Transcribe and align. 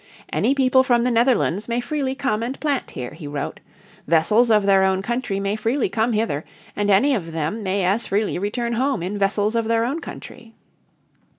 "Any 0.33 0.55
people 0.55 0.81
from 0.81 1.03
the 1.03 1.11
Netherlands 1.11 1.67
may 1.69 1.79
freely 1.79 2.15
come 2.15 2.41
and 2.41 2.59
plant 2.59 2.89
here," 2.89 3.11
he 3.11 3.27
wrote, 3.27 3.59
"vessels 4.07 4.49
of 4.49 4.63
their 4.65 4.83
own 4.83 5.03
country 5.03 5.39
may 5.39 5.55
freely 5.55 5.89
come 5.89 6.13
hither, 6.13 6.43
and 6.75 6.89
any 6.89 7.13
of 7.13 7.33
them 7.33 7.61
may 7.61 7.85
as 7.85 8.07
freely 8.07 8.39
return 8.39 8.73
home 8.73 9.03
in 9.03 9.19
vessels 9.19 9.55
of 9.55 9.65
their 9.65 9.85
own 9.85 10.01
country." 10.01 10.55